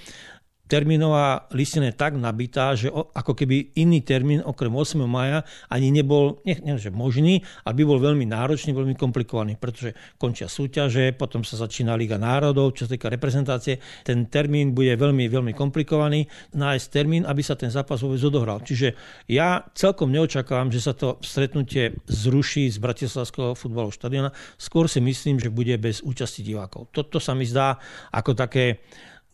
termínová 0.74 1.46
listina 1.54 1.94
je 1.94 1.94
tak 1.94 2.18
nabitá, 2.18 2.74
že 2.74 2.90
ako 2.90 3.38
keby 3.38 3.78
iný 3.78 4.02
termín 4.02 4.42
okrem 4.42 4.74
8. 4.74 5.06
maja 5.06 5.46
ani 5.70 5.94
nebol, 5.94 6.42
nie, 6.42 6.58
nie 6.66 6.82
že 6.82 6.90
možný, 6.90 7.46
aby 7.70 7.86
bol 7.86 8.02
veľmi 8.02 8.26
náročný, 8.26 8.74
veľmi 8.74 8.98
komplikovaný, 8.98 9.54
pretože 9.62 9.94
končia 10.18 10.50
súťaže, 10.50 11.14
potom 11.14 11.46
sa 11.46 11.62
začína 11.62 11.94
Liga 11.94 12.18
národov, 12.18 12.74
čo 12.74 12.90
sa 12.90 12.98
týka 12.98 13.14
reprezentácie. 13.14 13.78
Ten 14.02 14.26
termín 14.26 14.74
bude 14.74 14.98
veľmi, 14.98 15.30
veľmi 15.30 15.54
komplikovaný. 15.54 16.26
Nájsť 16.58 16.86
termín, 16.90 17.30
aby 17.30 17.46
sa 17.46 17.54
ten 17.54 17.70
zápas 17.70 18.02
vôbec 18.02 18.18
odohral. 18.26 18.66
Čiže 18.66 18.98
ja 19.30 19.62
celkom 19.78 20.10
neočakávam, 20.10 20.74
že 20.74 20.82
sa 20.82 20.98
to 20.98 21.22
stretnutie 21.22 22.02
zruší 22.10 22.74
z 22.74 22.82
Bratislavského 22.82 23.54
futbalového 23.54 23.94
štadiona. 23.94 24.30
Skôr 24.58 24.90
si 24.90 24.98
myslím, 25.06 25.38
že 25.38 25.54
bude 25.54 25.78
bez 25.78 26.02
účasti 26.02 26.42
divákov. 26.42 26.90
Toto 26.90 27.22
sa 27.22 27.38
mi 27.38 27.46
zdá 27.46 27.78
ako 28.10 28.34
také 28.34 28.82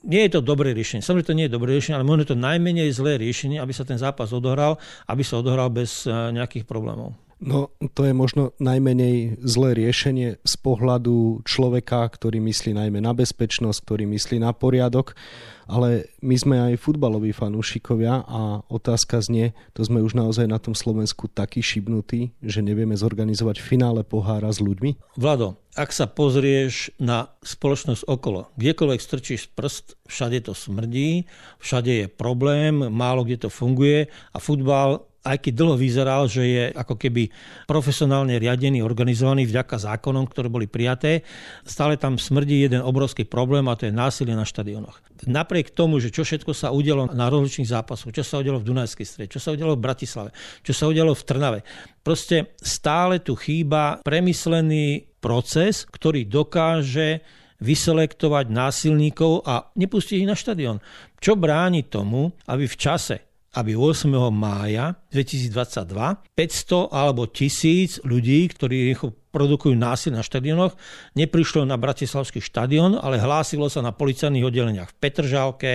nie 0.03 0.21
je 0.27 0.39
to 0.39 0.41
dobré 0.41 0.71
riešenie. 0.71 1.03
Samozrejme, 1.03 1.27
to 1.27 1.37
nie 1.37 1.45
je 1.47 1.55
dobré 1.55 1.75
riešenie, 1.75 1.99
ale 1.99 2.07
možno 2.07 2.23
je 2.23 2.31
to 2.31 2.39
najmenej 2.39 2.89
zlé 2.95 3.19
riešenie, 3.19 3.59
aby 3.59 3.73
sa 3.75 3.83
ten 3.83 3.99
zápas 3.99 4.31
odohral, 4.31 4.79
aby 5.07 5.23
sa 5.23 5.43
odohral 5.43 5.67
bez 5.67 6.07
eh, 6.07 6.13
nejakých 6.31 6.63
problémov. 6.63 7.15
No, 7.39 7.71
to 7.95 8.03
je 8.03 8.11
možno 8.11 8.51
najmenej 8.59 9.39
zlé 9.39 9.71
riešenie 9.71 10.43
z 10.43 10.55
pohľadu 10.59 11.47
človeka, 11.47 12.03
ktorý 12.03 12.43
myslí 12.43 12.75
najmä 12.75 12.99
na 12.99 13.15
bezpečnosť, 13.15 13.79
ktorý 13.87 14.03
myslí 14.11 14.43
na 14.43 14.51
poriadok, 14.51 15.15
ale 15.63 16.11
my 16.19 16.35
sme 16.35 16.55
aj 16.59 16.83
futbaloví 16.83 17.31
fanúšikovia 17.31 18.27
a 18.27 18.59
otázka 18.67 19.23
znie, 19.23 19.55
to 19.71 19.87
sme 19.87 20.03
už 20.03 20.19
naozaj 20.19 20.51
na 20.51 20.59
tom 20.59 20.75
Slovensku 20.75 21.31
takí 21.31 21.63
šibnutí, 21.63 22.35
že 22.43 22.59
nevieme 22.59 22.99
zorganizovať 22.99 23.63
finále 23.63 24.03
pohára 24.03 24.51
s 24.51 24.59
ľuďmi? 24.59 25.15
Vlado, 25.15 25.55
ak 25.79 25.95
sa 25.95 26.11
pozrieš 26.11 26.91
na 26.99 27.31
spoločnosť 27.39 28.03
okolo, 28.03 28.51
kdekoľvek 28.59 28.99
strčíš 28.99 29.55
prst, 29.55 29.95
všade 30.11 30.43
to 30.43 30.51
smrdí, 30.51 31.23
všade 31.63 31.91
je 32.03 32.05
problém, 32.11 32.91
málo 32.91 33.23
kde 33.23 33.47
to 33.47 33.49
funguje 33.53 34.11
a 34.11 34.37
futbal 34.43 35.08
aj 35.23 35.37
keď 35.43 35.53
dlho 35.55 35.75
vyzeral, 35.75 36.31
že 36.31 36.43
je 36.47 36.63
ako 36.71 36.95
keby 36.95 37.27
profesionálne 37.67 38.39
riadený, 38.39 38.79
organizovaný 38.79 39.45
vďaka 39.45 39.75
zákonom, 39.75 40.25
ktoré 40.31 40.47
boli 40.47 40.65
prijaté, 40.71 41.27
stále 41.67 41.99
tam 41.99 42.15
smrdí 42.15 42.63
jeden 42.63 42.79
obrovský 42.79 43.27
problém 43.27 43.67
a 43.67 43.75
to 43.75 43.87
je 43.87 43.93
násilie 43.93 44.33
na 44.33 44.47
štadionoch. 44.47 45.03
Napriek 45.27 45.75
tomu, 45.75 45.99
že 45.99 46.15
čo 46.15 46.23
všetko 46.23 46.55
sa 46.55 46.71
udialo 46.71 47.11
na 47.11 47.27
rozličných 47.27 47.67
zápasoch, 47.67 48.15
čo 48.15 48.23
sa 48.23 48.39
udialo 48.39 48.63
v 48.63 48.67
Dunajskej 48.71 49.07
strede, 49.07 49.33
čo 49.35 49.43
sa 49.43 49.51
udialo 49.51 49.75
v 49.75 49.83
Bratislave, 49.83 50.29
čo 50.63 50.71
sa 50.71 50.87
udialo 50.87 51.11
v 51.11 51.25
Trnave, 51.27 51.59
proste 51.99 52.55
stále 52.63 53.19
tu 53.19 53.35
chýba 53.35 53.99
premyslený 53.99 55.19
proces, 55.19 55.83
ktorý 55.83 56.23
dokáže 56.31 57.19
vyselektovať 57.59 58.45
násilníkov 58.47 59.43
a 59.43 59.67
nepustiť 59.75 60.23
ich 60.23 60.29
na 60.31 60.35
štadión. 60.39 60.79
Čo 61.19 61.35
bráni 61.35 61.83
tomu, 61.91 62.31
aby 62.47 62.63
v 62.63 62.79
čase, 62.79 63.28
aby 63.57 63.73
8. 63.73 64.09
mája 64.29 64.93
2022 65.09 66.21
500 66.37 66.93
alebo 66.93 67.25
1000 67.25 68.05
ľudí, 68.05 68.45
ktorí 68.53 68.93
produkujú 69.29 69.73
násil 69.77 70.13
na 70.13 70.25
štadionoch, 70.25 70.73
neprišlo 71.13 71.65
na 71.65 71.77
Bratislavský 71.77 72.41
štadión, 72.41 72.97
ale 72.97 73.21
hlásilo 73.21 73.69
sa 73.69 73.85
na 73.85 73.93
policajných 73.93 74.45
oddeleniach 74.45 74.89
v 74.93 74.97
Petržálke, 74.97 75.73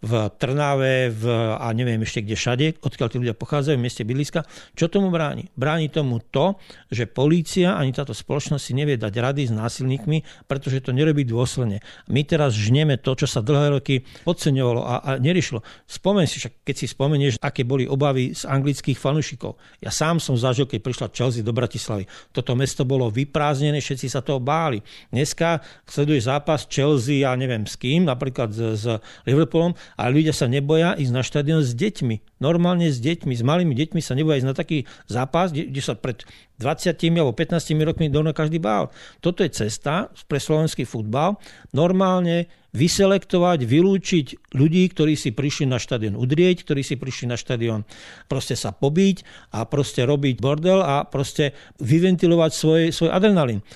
v 0.00 0.32
Trnave, 0.40 1.12
v, 1.12 1.24
a 1.60 1.68
neviem 1.76 2.00
ešte 2.00 2.24
kde 2.24 2.36
všade, 2.36 2.66
odkiaľ 2.80 3.08
tí 3.12 3.16
ľudia 3.20 3.36
pochádzajú, 3.36 3.76
v 3.76 3.84
meste 3.84 4.02
bydliska. 4.02 4.48
Čo 4.72 4.88
tomu 4.88 5.12
bráni? 5.12 5.52
Bráni 5.60 5.92
tomu 5.92 6.24
to, 6.32 6.56
že 6.88 7.04
polícia 7.04 7.76
ani 7.76 7.92
táto 7.92 8.16
spoločnosť 8.16 8.62
si 8.64 8.72
nevie 8.72 8.96
dať 8.96 9.12
rady 9.12 9.42
s 9.48 9.52
násilníkmi, 9.52 10.48
pretože 10.48 10.80
to 10.80 10.96
nerobí 10.96 11.28
dôsledne. 11.28 11.84
My 12.08 12.24
teraz 12.24 12.56
žneme 12.56 12.96
to, 12.96 13.12
čo 13.12 13.28
sa 13.28 13.44
dlhé 13.44 13.76
roky 13.76 14.00
podceňovalo 14.24 14.80
a, 14.80 14.94
a 15.04 15.10
neriešilo. 15.20 15.60
Spomeň 15.84 16.24
si, 16.24 16.40
však, 16.40 16.64
keď 16.64 16.74
si 16.80 16.86
spomenieš, 16.88 17.36
aké 17.36 17.68
boli 17.68 17.84
obavy 17.84 18.32
z 18.32 18.48
anglických 18.48 18.96
fanúšikov. 18.96 19.60
Ja 19.84 19.92
sám 19.92 20.16
som 20.16 20.32
zažil, 20.32 20.64
keď 20.64 20.80
prišla 20.80 21.12
Chelsea 21.12 21.44
do 21.44 21.52
Bratislavy. 21.52 22.08
Toto 22.32 22.56
mesto 22.56 22.88
bolo 22.88 23.12
vyprázdnené, 23.12 23.84
všetci 23.84 24.08
sa 24.08 24.24
toho 24.24 24.40
báli. 24.40 24.80
Dneska 25.12 25.60
sleduje 25.84 26.24
zápas 26.24 26.64
Chelsea, 26.72 27.20
ja 27.20 27.36
neviem 27.36 27.68
s 27.68 27.76
kým, 27.76 28.08
napríklad 28.08 28.48
s, 28.48 28.60
s 28.80 28.84
Liverpoolom 29.28 29.76
a 29.96 30.10
ľudia 30.10 30.34
sa 30.34 30.46
neboja 30.46 30.94
ísť 30.98 31.12
na 31.14 31.22
štadión 31.24 31.60
s 31.64 31.74
deťmi. 31.74 32.42
Normálne 32.42 32.90
s 32.90 32.98
deťmi, 33.00 33.32
s 33.34 33.42
malými 33.42 33.74
deťmi 33.74 34.00
sa 34.02 34.18
neboja 34.18 34.42
ísť 34.42 34.48
na 34.48 34.56
taký 34.56 34.84
zápas, 35.10 35.50
kde, 35.50 35.80
sa 35.82 35.96
pred 35.96 36.22
20 36.60 36.94
alebo 37.16 37.32
15 37.32 37.88
rokmi 37.88 38.12
dovno 38.12 38.36
každý 38.36 38.60
bál. 38.60 38.92
Toto 39.24 39.40
je 39.40 39.50
cesta 39.50 40.12
pre 40.28 40.36
slovenský 40.36 40.84
futbal. 40.84 41.40
Normálne 41.72 42.52
vyselektovať, 42.70 43.66
vylúčiť 43.66 44.54
ľudí, 44.54 44.86
ktorí 44.94 45.18
si 45.18 45.34
prišli 45.34 45.66
na 45.66 45.82
štadión 45.82 46.14
udrieť, 46.14 46.62
ktorí 46.62 46.86
si 46.86 46.94
prišli 46.94 47.26
na 47.26 47.34
štadión 47.34 47.82
proste 48.30 48.54
sa 48.54 48.70
pobiť 48.70 49.26
a 49.58 49.66
proste 49.66 50.06
robiť 50.06 50.38
bordel 50.38 50.78
a 50.78 51.02
proste 51.02 51.50
vyventilovať 51.82 52.50
svoj, 52.54 52.82
svoj 52.94 53.10
adrenalín 53.10 53.66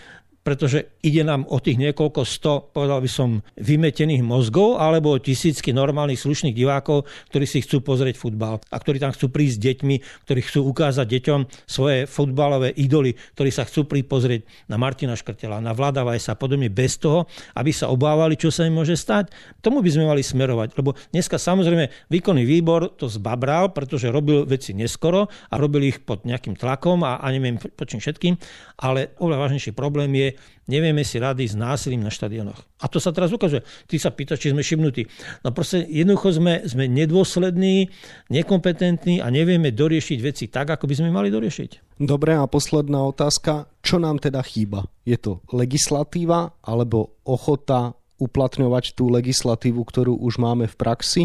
pretože 0.44 0.92
ide 1.00 1.24
nám 1.24 1.48
o 1.48 1.56
tých 1.56 1.80
niekoľko 1.80 2.20
sto, 2.28 2.68
povedal 2.70 3.00
by 3.00 3.08
som, 3.08 3.40
vymetených 3.56 4.20
mozgov, 4.20 4.76
alebo 4.76 5.16
tisícky 5.16 5.72
normálnych 5.72 6.20
slušných 6.20 6.52
divákov, 6.52 7.08
ktorí 7.32 7.48
si 7.48 7.64
chcú 7.64 7.80
pozrieť 7.80 8.20
futbal 8.20 8.60
a 8.68 8.76
ktorí 8.76 9.00
tam 9.00 9.16
chcú 9.16 9.32
prísť 9.32 9.54
s 9.56 9.62
deťmi, 9.64 9.96
ktorí 10.28 10.40
chcú 10.44 10.60
ukázať 10.68 11.06
deťom 11.08 11.40
svoje 11.64 12.04
futbalové 12.04 12.76
idoly, 12.76 13.16
ktorí 13.32 13.48
sa 13.48 13.64
chcú 13.64 13.88
prísť 13.88 14.08
pozrieť 14.12 14.40
na 14.68 14.76
Martina 14.76 15.16
Škrtela, 15.16 15.64
na 15.64 15.72
Vlada 15.72 16.04
Vajsa 16.04 16.36
a 16.36 16.38
podobne 16.38 16.68
bez 16.68 17.00
toho, 17.00 17.24
aby 17.56 17.72
sa 17.72 17.88
obávali, 17.88 18.36
čo 18.36 18.52
sa 18.52 18.68
im 18.68 18.76
môže 18.76 19.00
stať. 19.00 19.32
Tomu 19.64 19.80
by 19.80 19.88
sme 19.88 20.04
mali 20.04 20.20
smerovať, 20.20 20.76
lebo 20.76 20.92
dneska 21.16 21.40
samozrejme 21.40 22.12
výkonný 22.12 22.44
výbor 22.44 22.92
to 23.00 23.08
zbabral, 23.08 23.72
pretože 23.72 24.12
robil 24.12 24.44
veci 24.44 24.76
neskoro 24.76 25.32
a 25.48 25.54
robil 25.56 25.88
ich 25.88 26.04
pod 26.04 26.28
nejakým 26.28 26.60
tlakom 26.60 27.00
a, 27.00 27.16
a 27.16 27.26
neviem 27.32 27.56
počím 27.56 28.04
všetkým, 28.04 28.36
ale 28.84 29.16
oveľa 29.16 29.48
vážnejší 29.48 29.72
problém 29.72 30.12
je, 30.12 30.28
nevieme 30.68 31.04
si 31.04 31.20
rady 31.20 31.44
s 31.48 31.54
násilím 31.56 32.04
na 32.04 32.12
štadionoch. 32.12 32.60
A 32.80 32.88
to 32.88 33.00
sa 33.00 33.12
teraz 33.12 33.32
ukazuje. 33.32 33.64
Ty 33.88 33.96
sa 34.00 34.10
pýtaš, 34.12 34.44
či 34.44 34.52
sme 34.52 34.64
šibnutí. 34.64 35.08
No 35.44 35.52
proste 35.52 35.84
jednoducho 35.84 36.36
sme, 36.36 36.64
sme 36.64 36.88
nedôslední, 36.88 37.88
nekompetentní 38.32 39.20
a 39.20 39.28
nevieme 39.28 39.72
doriešiť 39.72 40.18
veci 40.20 40.44
tak, 40.48 40.74
ako 40.74 40.84
by 40.88 40.94
sme 40.98 41.14
mali 41.14 41.28
doriešiť. 41.32 42.00
Dobre, 42.00 42.34
a 42.36 42.44
posledná 42.48 43.04
otázka. 43.04 43.70
Čo 43.84 44.00
nám 44.00 44.18
teda 44.18 44.40
chýba? 44.42 44.88
Je 45.04 45.20
to 45.20 45.44
legislatíva 45.52 46.56
alebo 46.64 47.20
ochota 47.24 47.94
uplatňovať 48.14 48.94
tú 48.94 49.10
legislatívu, 49.10 49.82
ktorú 49.82 50.14
už 50.22 50.38
máme 50.38 50.70
v 50.70 50.78
praxi, 50.78 51.22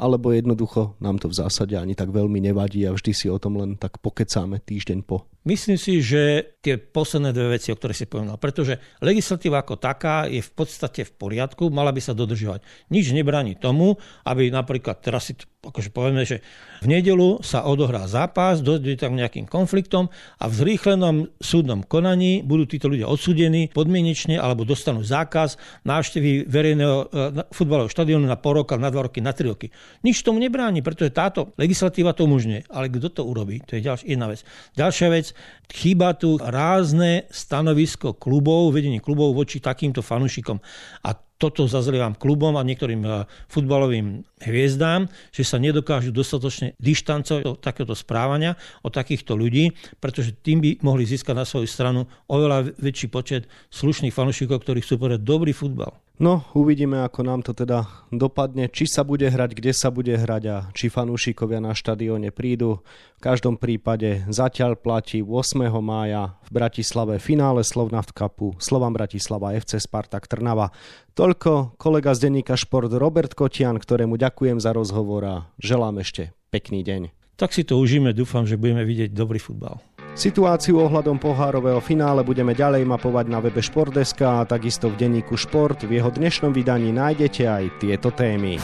alebo 0.00 0.32
jednoducho 0.32 0.96
nám 1.04 1.20
to 1.20 1.28
v 1.28 1.36
zásade 1.36 1.76
ani 1.76 1.92
tak 1.92 2.08
veľmi 2.08 2.40
nevadí 2.40 2.88
a 2.88 2.96
vždy 2.96 3.12
si 3.12 3.26
o 3.28 3.36
tom 3.36 3.60
len 3.60 3.76
tak 3.76 4.00
pokecáme 4.00 4.56
týždeň 4.64 5.04
po. 5.04 5.28
Myslím 5.40 5.80
si, 5.80 6.04
že 6.04 6.52
tie 6.60 6.76
posledné 6.76 7.32
dve 7.32 7.56
veci, 7.56 7.72
o 7.72 7.76
ktorých 7.76 7.96
si 7.96 8.04
povedal, 8.04 8.36
pretože 8.36 8.76
legislatíva 9.00 9.64
ako 9.64 9.80
taká 9.80 10.28
je 10.28 10.44
v 10.44 10.52
podstate 10.52 11.08
v 11.08 11.12
poriadku, 11.16 11.72
mala 11.72 11.96
by 11.96 12.00
sa 12.04 12.12
dodržovať. 12.12 12.60
Nič 12.92 13.16
nebráni 13.16 13.56
tomu, 13.56 13.96
aby 14.28 14.52
napríklad, 14.52 15.00
teraz 15.00 15.32
si 15.32 15.40
akože 15.60 15.92
povieme, 15.92 16.24
že 16.28 16.44
v 16.84 16.92
nedelu 16.92 17.40
sa 17.40 17.64
odohrá 17.64 18.04
zápas, 18.08 18.60
dojde 18.60 19.00
tam 19.00 19.16
nejakým 19.16 19.44
konfliktom 19.48 20.12
a 20.40 20.44
v 20.48 20.54
zrýchlenom 20.56 21.16
súdnom 21.40 21.84
konaní 21.84 22.40
budú 22.44 22.64
títo 22.64 22.88
ľudia 22.88 23.08
odsudení 23.08 23.72
podmienečne 23.72 24.40
alebo 24.40 24.64
dostanú 24.64 25.04
zákaz 25.04 25.60
návštevy 25.84 26.48
verejného 26.48 26.96
e, 26.96 27.04
futbalového 27.52 27.92
štadiónu 27.92 28.24
na 28.24 28.40
pol 28.40 28.64
na 28.76 28.88
dva 28.88 29.08
roky, 29.08 29.20
na 29.20 29.36
tri 29.36 29.52
roky. 29.52 29.68
Nič 30.00 30.24
tomu 30.24 30.40
nebráni, 30.40 30.80
pretože 30.80 31.14
táto 31.14 31.52
legislatíva 31.60 32.16
to 32.16 32.24
umožňuje. 32.24 32.70
Ale 32.70 32.88
kto 32.88 33.08
to 33.10 33.22
urobí? 33.24 33.60
To 33.68 33.76
je 33.76 33.86
ďalšia 33.86 34.06
jedna 34.06 34.26
vec. 34.30 34.40
Ďalšia 34.74 35.08
vec, 35.12 35.26
chýba 35.70 36.16
tu 36.16 36.40
rázne 36.40 37.28
stanovisko 37.28 38.16
klubov, 38.16 38.72
vedenie 38.74 39.02
klubov 39.02 39.36
voči 39.36 39.60
takýmto 39.60 40.00
fanúšikom. 40.00 40.58
A 41.06 41.10
toto 41.40 41.64
zazlievam 41.64 42.12
klubom 42.12 42.60
a 42.60 42.62
niektorým 42.62 43.02
eh, 43.08 43.24
futbalovým 43.48 44.28
hviezdám, 44.44 45.08
že 45.32 45.42
sa 45.48 45.56
nedokážu 45.56 46.12
dostatočne 46.12 46.76
dištancovať 46.76 47.48
od 47.48 47.56
takéhoto 47.64 47.96
správania, 47.96 48.60
od 48.84 48.92
takýchto 48.92 49.32
ľudí, 49.40 49.72
pretože 49.96 50.36
tým 50.36 50.60
by 50.60 50.70
mohli 50.84 51.08
získať 51.08 51.32
na 51.32 51.48
svoju 51.48 51.64
stranu 51.64 52.04
oveľa 52.28 52.76
väčší 52.76 53.08
počet 53.08 53.48
slušných 53.72 54.12
fanúšikov, 54.12 54.60
ktorí 54.60 54.84
chcú 54.84 55.00
povedať 55.00 55.24
dobrý 55.24 55.56
futbal. 55.56 55.96
No, 56.20 56.44
uvidíme, 56.52 57.00
ako 57.00 57.24
nám 57.24 57.40
to 57.40 57.56
teda 57.56 57.88
dopadne, 58.12 58.68
či 58.68 58.84
sa 58.84 59.08
bude 59.08 59.24
hrať, 59.24 59.56
kde 59.56 59.72
sa 59.72 59.88
bude 59.88 60.12
hrať 60.12 60.42
a 60.52 60.56
či 60.76 60.92
fanúšikovia 60.92 61.64
na 61.64 61.72
štadióne 61.72 62.28
prídu. 62.28 62.84
V 63.16 63.20
každom 63.24 63.56
prípade 63.56 64.28
zatiaľ 64.28 64.76
platí 64.76 65.24
8. 65.24 65.72
mája 65.80 66.36
v 66.44 66.60
Bratislave 66.60 67.16
finále 67.16 67.64
Slovnaft 67.64 68.12
Cupu 68.12 68.52
Slovan 68.60 68.92
Bratislava 68.92 69.56
FC 69.56 69.80
Spartak 69.80 70.28
Trnava. 70.28 70.76
Toľko 71.16 71.80
kolega 71.80 72.12
z 72.12 72.28
denníka 72.28 72.52
Šport 72.52 72.92
Robert 72.92 73.32
Kotian, 73.32 73.80
ktorému 73.80 74.20
ďakujem 74.20 74.60
za 74.60 74.76
rozhovor 74.76 75.24
a 75.24 75.36
želám 75.56 76.04
ešte 76.04 76.36
pekný 76.52 76.84
deň. 76.84 77.16
Tak 77.40 77.56
si 77.56 77.64
to 77.64 77.80
užíme, 77.80 78.12
dúfam, 78.12 78.44
že 78.44 78.60
budeme 78.60 78.84
vidieť 78.84 79.16
dobrý 79.16 79.40
futbal. 79.40 79.80
Situáciu 80.10 80.82
ohľadom 80.82 81.22
pohárového 81.22 81.78
finále 81.78 82.26
budeme 82.26 82.50
ďalej 82.50 82.82
mapovať 82.82 83.26
na 83.30 83.38
webe 83.38 83.62
Športdeska 83.62 84.42
a 84.42 84.46
takisto 84.48 84.90
v 84.90 84.98
denníku 84.98 85.38
Šport. 85.38 85.86
V 85.86 85.96
jeho 85.96 86.10
dnešnom 86.10 86.50
vydaní 86.50 86.90
nájdete 86.90 87.46
aj 87.46 87.64
tieto 87.78 88.10
témy. 88.10 88.58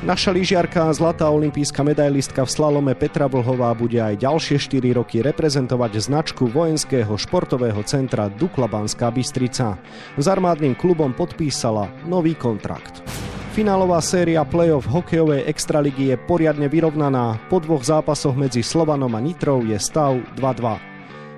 Naša 0.00 0.32
lyžiarka 0.32 0.88
a 0.88 0.96
zlatá 0.96 1.28
olimpijská 1.28 1.84
medailistka 1.84 2.44
v 2.44 2.52
slalome 2.52 2.92
Petra 2.96 3.28
Vlhová 3.28 3.76
bude 3.76 4.00
aj 4.00 4.24
ďalšie 4.24 4.56
4 4.56 4.96
roky 4.96 5.20
reprezentovať 5.20 6.00
značku 6.00 6.48
vojenského 6.48 7.12
športového 7.16 7.80
centra 7.84 8.32
Dukla 8.32 8.64
Banská 8.64 9.12
Bystrica. 9.12 9.76
S 10.16 10.24
armádnym 10.24 10.72
klubom 10.72 11.12
podpísala 11.12 11.92
nový 12.08 12.32
kontrakt. 12.32 13.04
Finálová 13.52 14.00
séria 14.00 14.40
play-off 14.46 14.88
hokejovej 14.88 15.44
extraligy 15.44 16.12
je 16.12 16.16
poriadne 16.16 16.64
vyrovnaná. 16.70 17.36
Po 17.52 17.60
dvoch 17.60 17.84
zápasoch 17.84 18.32
medzi 18.32 18.64
Slovanom 18.64 19.12
a 19.12 19.20
Nitrou 19.20 19.66
je 19.68 19.76
stav 19.76 20.16
2-2. 20.38 20.89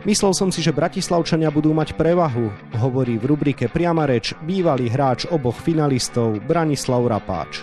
Myslel 0.02 0.34
som 0.34 0.50
si, 0.50 0.58
že 0.58 0.74
Bratislavčania 0.74 1.46
budú 1.54 1.70
mať 1.70 1.94
prevahu, 1.94 2.50
hovorí 2.74 3.22
v 3.22 3.30
rubrike 3.30 3.70
Priama 3.70 4.02
reč 4.02 4.34
bývalý 4.42 4.90
hráč 4.90 5.30
oboch 5.30 5.54
finalistov 5.54 6.42
Branislav 6.42 7.06
Rapáč. 7.06 7.62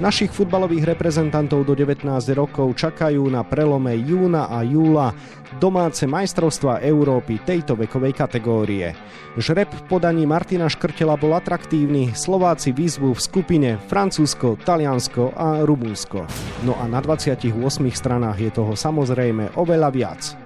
Našich 0.00 0.32
futbalových 0.32 0.96
reprezentantov 0.96 1.68
do 1.68 1.76
19 1.76 2.08
rokov 2.36 2.72
čakajú 2.80 3.28
na 3.28 3.44
prelome 3.44 3.92
júna 3.96 4.48
a 4.48 4.64
júla 4.64 5.12
domáce 5.60 6.08
majstrovstva 6.08 6.80
Európy 6.80 7.44
tejto 7.44 7.76
vekovej 7.76 8.12
kategórie. 8.12 8.96
Žreb 9.36 9.68
v 9.68 9.82
podaní 9.84 10.24
Martina 10.24 10.72
Škrtela 10.72 11.20
bol 11.20 11.36
atraktívny, 11.36 12.16
Slováci 12.16 12.72
výzvu 12.72 13.12
v 13.12 13.20
skupine 13.20 13.70
Francúzsko, 13.84 14.56
Taliansko 14.64 15.36
a 15.36 15.60
Rumunsko. 15.60 16.24
No 16.64 16.72
a 16.80 16.88
na 16.88 17.04
28 17.04 17.52
stranách 17.92 18.40
je 18.40 18.50
toho 18.52 18.72
samozrejme 18.72 19.60
oveľa 19.60 19.88
viac. 19.92 20.45